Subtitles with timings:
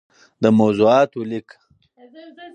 [0.43, 1.49] دموضوعاتو ليــک